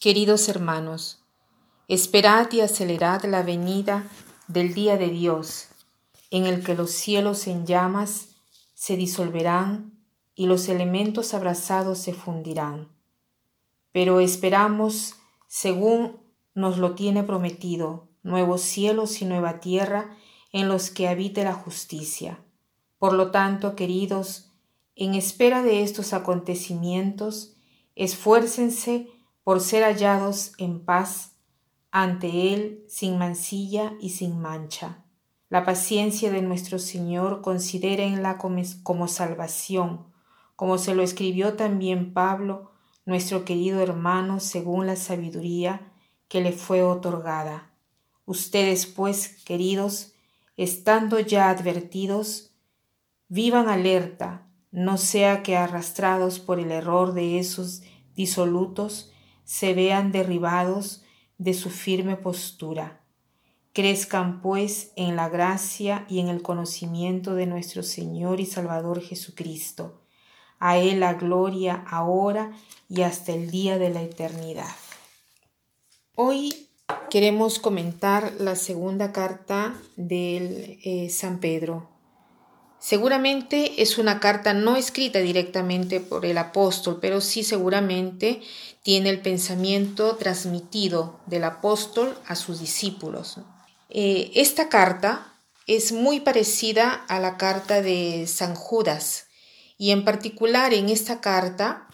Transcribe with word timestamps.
Queridos 0.00 0.48
hermanos, 0.48 1.18
esperad 1.86 2.50
y 2.52 2.62
acelerad 2.62 3.22
la 3.26 3.42
venida 3.42 4.08
del 4.48 4.72
día 4.72 4.96
de 4.96 5.10
Dios, 5.10 5.68
en 6.30 6.46
el 6.46 6.64
que 6.64 6.74
los 6.74 6.90
cielos 6.90 7.46
en 7.46 7.66
llamas 7.66 8.28
se 8.72 8.96
disolverán 8.96 9.92
y 10.34 10.46
los 10.46 10.70
elementos 10.70 11.34
abrazados 11.34 11.98
se 11.98 12.14
fundirán. 12.14 12.88
Pero 13.92 14.20
esperamos, 14.20 15.16
según 15.48 16.16
nos 16.54 16.78
lo 16.78 16.94
tiene 16.94 17.22
prometido, 17.22 18.08
nuevos 18.22 18.62
cielos 18.62 19.20
y 19.20 19.26
nueva 19.26 19.60
tierra 19.60 20.16
en 20.50 20.68
los 20.68 20.88
que 20.88 21.08
habite 21.08 21.44
la 21.44 21.52
justicia. 21.52 22.42
Por 22.98 23.12
lo 23.12 23.30
tanto, 23.30 23.76
queridos, 23.76 24.50
en 24.96 25.14
espera 25.14 25.62
de 25.62 25.82
estos 25.82 26.14
acontecimientos, 26.14 27.54
esfuércense 27.96 29.19
por 29.44 29.60
ser 29.60 29.82
hallados 29.84 30.52
en 30.58 30.84
paz 30.84 31.36
ante 31.90 32.54
Él 32.54 32.84
sin 32.88 33.18
mancilla 33.18 33.94
y 34.00 34.10
sin 34.10 34.40
mancha. 34.40 35.04
La 35.48 35.64
paciencia 35.64 36.30
de 36.30 36.42
nuestro 36.42 36.78
Señor 36.78 37.40
considérenla 37.42 38.38
como, 38.38 38.62
como 38.82 39.08
salvación, 39.08 40.06
como 40.54 40.78
se 40.78 40.94
lo 40.94 41.02
escribió 41.02 41.54
también 41.54 42.12
Pablo, 42.12 42.70
nuestro 43.04 43.44
querido 43.44 43.80
hermano, 43.80 44.40
según 44.40 44.86
la 44.86 44.94
sabiduría 44.94 45.92
que 46.28 46.40
le 46.40 46.52
fue 46.52 46.84
otorgada. 46.84 47.72
Ustedes, 48.26 48.86
pues, 48.86 49.42
queridos, 49.44 50.12
estando 50.56 51.18
ya 51.18 51.50
advertidos, 51.50 52.52
vivan 53.26 53.68
alerta, 53.68 54.46
no 54.70 54.98
sea 54.98 55.42
que 55.42 55.56
arrastrados 55.56 56.38
por 56.38 56.60
el 56.60 56.70
error 56.70 57.14
de 57.14 57.40
esos 57.40 57.82
disolutos, 58.14 59.10
se 59.50 59.74
vean 59.74 60.12
derribados 60.12 61.02
de 61.38 61.54
su 61.54 61.70
firme 61.70 62.14
postura. 62.14 63.00
Crezcan 63.72 64.42
pues 64.42 64.92
en 64.94 65.16
la 65.16 65.28
gracia 65.28 66.06
y 66.08 66.20
en 66.20 66.28
el 66.28 66.40
conocimiento 66.40 67.34
de 67.34 67.46
nuestro 67.46 67.82
Señor 67.82 68.38
y 68.38 68.46
Salvador 68.46 69.02
Jesucristo. 69.02 70.02
A 70.60 70.78
Él 70.78 71.00
la 71.00 71.14
gloria 71.14 71.84
ahora 71.90 72.52
y 72.88 73.02
hasta 73.02 73.32
el 73.32 73.50
día 73.50 73.76
de 73.76 73.90
la 73.90 74.02
eternidad. 74.02 74.70
Hoy 76.14 76.68
queremos 77.10 77.58
comentar 77.58 78.32
la 78.38 78.54
segunda 78.54 79.10
carta 79.10 79.74
del 79.96 80.78
eh, 80.84 81.10
San 81.10 81.40
Pedro. 81.40 81.89
Seguramente 82.80 83.82
es 83.82 83.98
una 83.98 84.20
carta 84.20 84.54
no 84.54 84.74
escrita 84.74 85.18
directamente 85.18 86.00
por 86.00 86.24
el 86.24 86.38
apóstol, 86.38 86.98
pero 87.00 87.20
sí 87.20 87.44
seguramente 87.44 88.40
tiene 88.82 89.10
el 89.10 89.20
pensamiento 89.20 90.16
transmitido 90.16 91.20
del 91.26 91.44
apóstol 91.44 92.16
a 92.26 92.34
sus 92.36 92.58
discípulos. 92.58 93.36
Eh, 93.90 94.30
esta 94.34 94.70
carta 94.70 95.34
es 95.66 95.92
muy 95.92 96.20
parecida 96.20 97.04
a 97.08 97.20
la 97.20 97.36
carta 97.36 97.82
de 97.82 98.26
San 98.26 98.54
Judas 98.54 99.26
y 99.76 99.90
en 99.90 100.04
particular 100.04 100.72
en 100.72 100.88
esta 100.88 101.20
carta 101.20 101.86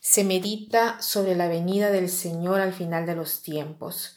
se 0.00 0.24
medita 0.24 1.00
sobre 1.00 1.36
la 1.36 1.46
venida 1.46 1.92
del 1.92 2.08
Señor 2.10 2.60
al 2.60 2.72
final 2.72 3.06
de 3.06 3.14
los 3.14 3.42
tiempos. 3.42 4.16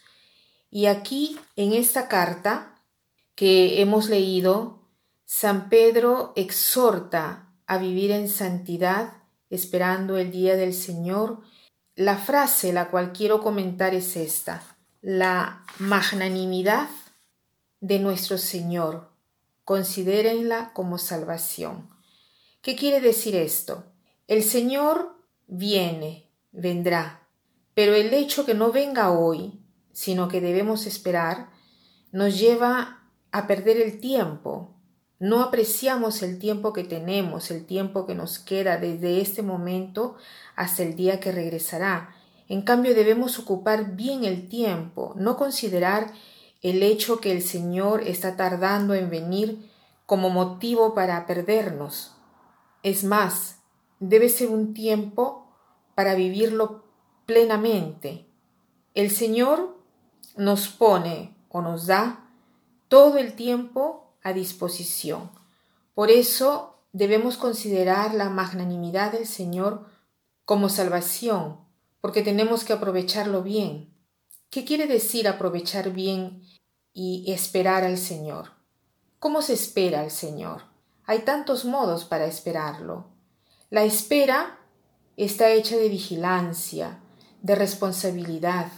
Y 0.71 0.87
aquí 0.87 1.37
en 1.55 1.73
esta 1.73 2.07
carta 2.07 2.81
que 3.35 3.81
hemos 3.81 4.09
leído 4.09 4.84
San 5.25 5.69
Pedro 5.69 6.33
exhorta 6.35 7.49
a 7.65 7.77
vivir 7.79 8.11
en 8.11 8.29
santidad 8.29 9.13
esperando 9.49 10.17
el 10.17 10.31
día 10.31 10.55
del 10.55 10.73
Señor. 10.73 11.41
La 11.95 12.17
frase 12.17 12.73
la 12.73 12.89
cual 12.89 13.11
quiero 13.11 13.41
comentar 13.41 13.95
es 13.95 14.15
esta, 14.17 14.61
la 15.01 15.65
magnanimidad 15.79 16.89
de 17.79 17.99
nuestro 17.99 18.37
Señor. 18.37 19.09
Considérenla 19.63 20.73
como 20.73 20.99
salvación. 20.99 21.89
¿Qué 22.61 22.75
quiere 22.75 23.01
decir 23.01 23.35
esto? 23.35 23.83
El 24.27 24.43
Señor 24.43 25.15
viene, 25.47 26.29
vendrá, 26.51 27.27
pero 27.73 27.95
el 27.95 28.13
hecho 28.13 28.45
que 28.45 28.53
no 28.53 28.71
venga 28.71 29.11
hoy, 29.11 29.59
sino 29.91 30.27
que 30.27 30.41
debemos 30.41 30.85
esperar, 30.85 31.49
nos 32.11 32.39
lleva 32.39 33.09
a 33.31 33.47
perder 33.47 33.81
el 33.81 33.99
tiempo, 33.99 34.74
no 35.19 35.41
apreciamos 35.41 36.21
el 36.23 36.39
tiempo 36.39 36.73
que 36.73 36.83
tenemos, 36.83 37.49
el 37.51 37.65
tiempo 37.65 38.05
que 38.05 38.15
nos 38.15 38.39
queda 38.39 38.77
desde 38.77 39.21
este 39.21 39.41
momento 39.41 40.15
hasta 40.55 40.83
el 40.83 40.95
día 40.95 41.19
que 41.19 41.31
regresará. 41.31 42.15
En 42.47 42.61
cambio 42.61 42.93
debemos 42.93 43.39
ocupar 43.39 43.95
bien 43.95 44.25
el 44.25 44.49
tiempo, 44.49 45.13
no 45.15 45.37
considerar 45.37 46.11
el 46.61 46.83
hecho 46.83 47.21
que 47.21 47.31
el 47.31 47.41
Señor 47.41 48.03
está 48.03 48.35
tardando 48.35 48.93
en 48.93 49.09
venir 49.09 49.71
como 50.05 50.29
motivo 50.29 50.93
para 50.93 51.25
perdernos. 51.25 52.15
Es 52.83 53.03
más, 53.03 53.59
debe 53.99 54.29
ser 54.29 54.49
un 54.49 54.73
tiempo 54.73 55.47
para 55.95 56.13
vivirlo 56.15 56.83
plenamente. 57.25 58.27
El 58.93 59.09
Señor 59.09 59.77
nos 60.35 60.67
pone 60.67 61.35
o 61.49 61.61
nos 61.61 61.87
da 61.87 62.29
todo 62.89 63.17
el 63.17 63.33
tiempo 63.33 64.04
a 64.25 64.33
disposición. 64.33 65.29
Por 65.93 66.09
eso 66.09 66.83
debemos 66.91 67.37
considerar 67.37 68.15
la 68.15 68.29
magnanimidad 68.29 69.11
del 69.11 69.27
Señor 69.27 69.85
como 70.45 70.67
salvación, 70.67 71.59
porque 72.01 72.23
tenemos 72.23 72.63
que 72.63 72.73
aprovecharlo 72.73 73.43
bien. 73.43 73.93
¿Qué 74.49 74.65
quiere 74.65 74.87
decir 74.87 75.27
aprovechar 75.27 75.91
bien 75.91 76.41
y 76.91 77.31
esperar 77.31 77.83
al 77.83 77.99
Señor? 77.99 78.49
¿Cómo 79.19 79.43
se 79.43 79.53
espera 79.53 80.01
al 80.01 80.09
Señor? 80.09 80.63
Hay 81.05 81.19
tantos 81.19 81.63
modos 81.63 82.03
para 82.03 82.25
esperarlo. 82.25 83.05
La 83.69 83.83
espera 83.83 84.57
está 85.17 85.51
hecha 85.51 85.77
de 85.77 85.87
vigilancia, 85.87 86.99
de 87.43 87.53
responsabilidad, 87.53 88.71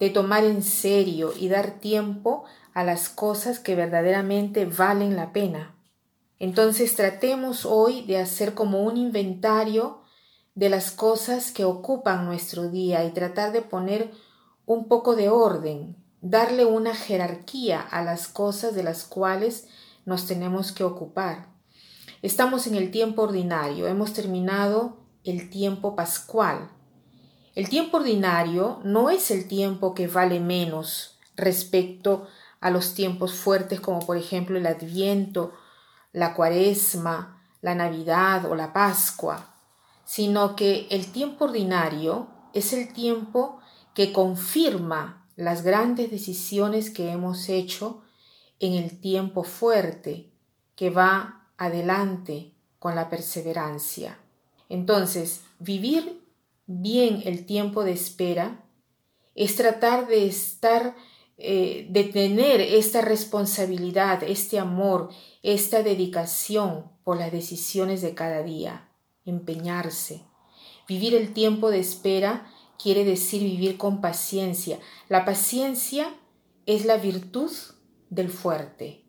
de 0.00 0.08
tomar 0.08 0.44
en 0.44 0.62
serio 0.62 1.34
y 1.38 1.48
dar 1.48 1.78
tiempo 1.78 2.44
a 2.78 2.84
las 2.84 3.08
cosas 3.08 3.58
que 3.58 3.74
verdaderamente 3.74 4.64
valen 4.64 5.16
la 5.16 5.32
pena. 5.32 5.74
Entonces 6.38 6.94
tratemos 6.94 7.66
hoy 7.66 8.02
de 8.02 8.18
hacer 8.18 8.54
como 8.54 8.84
un 8.84 8.96
inventario 8.96 10.02
de 10.54 10.68
las 10.68 10.92
cosas 10.92 11.50
que 11.50 11.64
ocupan 11.64 12.24
nuestro 12.24 12.70
día 12.70 13.04
y 13.04 13.10
tratar 13.10 13.50
de 13.50 13.62
poner 13.62 14.12
un 14.64 14.86
poco 14.86 15.16
de 15.16 15.28
orden, 15.28 15.96
darle 16.20 16.66
una 16.66 16.94
jerarquía 16.94 17.80
a 17.80 18.04
las 18.04 18.28
cosas 18.28 18.76
de 18.76 18.84
las 18.84 19.02
cuales 19.02 19.66
nos 20.04 20.28
tenemos 20.28 20.70
que 20.70 20.84
ocupar. 20.84 21.48
Estamos 22.22 22.68
en 22.68 22.76
el 22.76 22.92
tiempo 22.92 23.22
ordinario, 23.22 23.88
hemos 23.88 24.12
terminado 24.12 24.98
el 25.24 25.50
tiempo 25.50 25.96
pascual. 25.96 26.70
El 27.56 27.68
tiempo 27.68 27.96
ordinario 27.96 28.78
no 28.84 29.10
es 29.10 29.32
el 29.32 29.48
tiempo 29.48 29.94
que 29.94 30.06
vale 30.06 30.38
menos 30.38 31.18
respecto 31.34 32.28
a 32.60 32.70
los 32.70 32.94
tiempos 32.94 33.34
fuertes 33.34 33.80
como 33.80 34.00
por 34.00 34.16
ejemplo 34.16 34.58
el 34.58 34.66
Adviento, 34.66 35.52
la 36.12 36.34
Cuaresma, 36.34 37.42
la 37.60 37.74
Navidad 37.74 38.50
o 38.50 38.54
la 38.54 38.72
Pascua, 38.72 39.54
sino 40.04 40.56
que 40.56 40.86
el 40.90 41.12
tiempo 41.12 41.46
ordinario 41.46 42.28
es 42.54 42.72
el 42.72 42.92
tiempo 42.92 43.60
que 43.94 44.12
confirma 44.12 45.26
las 45.36 45.62
grandes 45.62 46.10
decisiones 46.10 46.90
que 46.90 47.10
hemos 47.10 47.48
hecho 47.48 48.02
en 48.60 48.74
el 48.74 49.00
tiempo 49.00 49.44
fuerte 49.44 50.32
que 50.74 50.90
va 50.90 51.48
adelante 51.56 52.52
con 52.78 52.94
la 52.94 53.08
perseverancia. 53.08 54.18
Entonces, 54.68 55.42
vivir 55.58 56.24
bien 56.66 57.22
el 57.24 57.46
tiempo 57.46 57.84
de 57.84 57.92
espera 57.92 58.64
es 59.34 59.56
tratar 59.56 60.06
de 60.06 60.26
estar 60.26 60.94
eh, 61.40 61.86
de 61.88 62.02
tener 62.02 62.60
esta 62.60 63.00
responsabilidad, 63.00 64.24
este 64.24 64.58
amor, 64.58 65.10
esta 65.44 65.84
dedicación 65.84 66.90
por 67.04 67.16
las 67.16 67.30
decisiones 67.30 68.02
de 68.02 68.12
cada 68.12 68.42
día, 68.42 68.88
empeñarse. 69.24 70.24
Vivir 70.88 71.14
el 71.14 71.32
tiempo 71.32 71.70
de 71.70 71.78
espera 71.78 72.50
quiere 72.76 73.04
decir 73.04 73.44
vivir 73.44 73.76
con 73.76 74.00
paciencia. 74.00 74.80
La 75.08 75.24
paciencia 75.24 76.12
es 76.66 76.84
la 76.84 76.96
virtud 76.96 77.52
del 78.10 78.30
fuerte, 78.30 79.04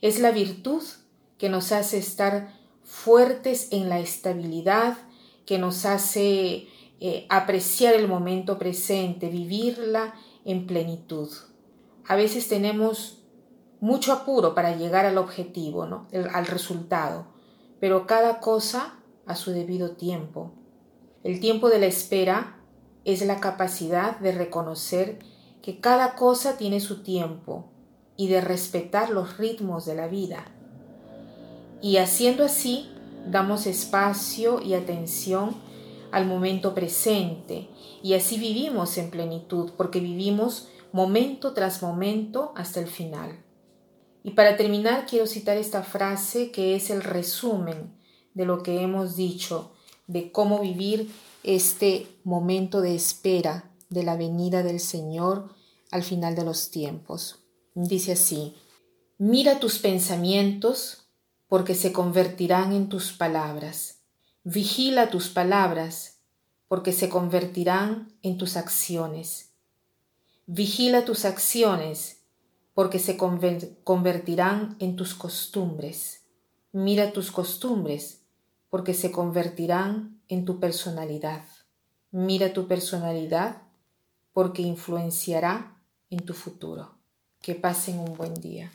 es 0.00 0.20
la 0.20 0.30
virtud 0.30 0.82
que 1.36 1.50
nos 1.50 1.70
hace 1.70 1.98
estar 1.98 2.58
fuertes 2.82 3.68
en 3.72 3.90
la 3.90 4.00
estabilidad, 4.00 4.96
que 5.44 5.58
nos 5.58 5.84
hace 5.84 6.66
eh, 7.00 7.26
apreciar 7.28 7.92
el 7.92 8.08
momento 8.08 8.58
presente, 8.58 9.28
vivirla 9.28 10.14
en 10.46 10.66
plenitud 10.66 11.28
a 12.06 12.16
veces 12.16 12.48
tenemos 12.48 13.22
mucho 13.80 14.12
apuro 14.12 14.54
para 14.54 14.76
llegar 14.76 15.06
al 15.06 15.18
objetivo, 15.18 15.86
¿no? 15.86 16.08
al 16.32 16.46
resultado, 16.46 17.26
pero 17.80 18.06
cada 18.06 18.40
cosa 18.40 18.94
a 19.26 19.34
su 19.34 19.50
debido 19.50 19.92
tiempo. 19.92 20.52
El 21.22 21.40
tiempo 21.40 21.68
de 21.68 21.78
la 21.78 21.86
espera 21.86 22.60
es 23.04 23.24
la 23.26 23.40
capacidad 23.40 24.18
de 24.18 24.32
reconocer 24.32 25.18
que 25.62 25.80
cada 25.80 26.14
cosa 26.14 26.56
tiene 26.56 26.80
su 26.80 27.02
tiempo 27.02 27.70
y 28.16 28.28
de 28.28 28.40
respetar 28.40 29.10
los 29.10 29.38
ritmos 29.38 29.86
de 29.86 29.94
la 29.94 30.06
vida. 30.06 30.44
Y 31.80 31.96
haciendo 31.96 32.44
así, 32.44 32.90
damos 33.30 33.66
espacio 33.66 34.60
y 34.60 34.74
atención 34.74 35.54
al 36.10 36.26
momento 36.26 36.74
presente 36.74 37.68
y 38.02 38.14
así 38.14 38.38
vivimos 38.38 38.98
en 38.98 39.10
plenitud 39.10 39.72
porque 39.76 40.00
vivimos 40.00 40.68
momento 40.94 41.54
tras 41.54 41.82
momento 41.82 42.52
hasta 42.54 42.78
el 42.78 42.86
final. 42.86 43.42
Y 44.22 44.30
para 44.30 44.56
terminar 44.56 45.06
quiero 45.06 45.26
citar 45.26 45.56
esta 45.56 45.82
frase 45.82 46.52
que 46.52 46.76
es 46.76 46.88
el 46.88 47.02
resumen 47.02 47.98
de 48.32 48.44
lo 48.44 48.62
que 48.62 48.80
hemos 48.80 49.16
dicho, 49.16 49.72
de 50.06 50.30
cómo 50.30 50.60
vivir 50.60 51.10
este 51.42 52.06
momento 52.22 52.80
de 52.80 52.94
espera 52.94 53.72
de 53.90 54.04
la 54.04 54.16
venida 54.16 54.62
del 54.62 54.78
Señor 54.78 55.48
al 55.90 56.04
final 56.04 56.36
de 56.36 56.44
los 56.44 56.70
tiempos. 56.70 57.40
Dice 57.74 58.12
así, 58.12 58.54
mira 59.18 59.58
tus 59.58 59.80
pensamientos 59.80 61.08
porque 61.48 61.74
se 61.74 61.92
convertirán 61.92 62.72
en 62.72 62.88
tus 62.88 63.12
palabras. 63.12 63.98
Vigila 64.44 65.10
tus 65.10 65.28
palabras 65.28 66.20
porque 66.68 66.92
se 66.92 67.08
convertirán 67.08 68.12
en 68.22 68.38
tus 68.38 68.56
acciones. 68.56 69.53
Vigila 70.46 71.06
tus 71.06 71.24
acciones 71.24 72.22
porque 72.74 72.98
se 72.98 73.16
convertirán 73.16 74.76
en 74.78 74.94
tus 74.94 75.14
costumbres. 75.14 76.24
Mira 76.72 77.12
tus 77.12 77.30
costumbres 77.30 78.20
porque 78.68 78.92
se 78.92 79.10
convertirán 79.10 80.20
en 80.28 80.44
tu 80.44 80.60
personalidad. 80.60 81.44
Mira 82.10 82.52
tu 82.52 82.68
personalidad 82.68 83.62
porque 84.34 84.60
influenciará 84.60 85.80
en 86.10 86.20
tu 86.20 86.34
futuro. 86.34 86.98
Que 87.40 87.54
pasen 87.54 87.98
un 87.98 88.14
buen 88.14 88.34
día. 88.34 88.70